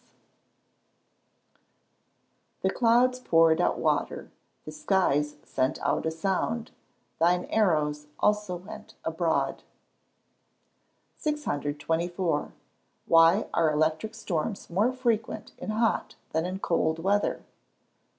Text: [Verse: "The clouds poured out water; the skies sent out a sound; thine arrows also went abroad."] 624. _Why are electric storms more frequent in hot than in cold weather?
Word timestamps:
[Verse: 1.51 1.59
"The 2.63 2.69
clouds 2.71 3.19
poured 3.19 3.61
out 3.61 3.77
water; 3.77 4.31
the 4.65 4.71
skies 4.71 5.35
sent 5.43 5.77
out 5.83 6.07
a 6.07 6.09
sound; 6.09 6.71
thine 7.19 7.45
arrows 7.51 8.07
also 8.19 8.55
went 8.55 8.95
abroad."] 9.03 9.61
624. 11.17 12.51
_Why 13.07 13.47
are 13.53 13.69
electric 13.71 14.15
storms 14.15 14.71
more 14.71 14.91
frequent 14.91 15.51
in 15.59 15.69
hot 15.69 16.15
than 16.31 16.47
in 16.47 16.57
cold 16.57 16.97
weather? 16.97 17.43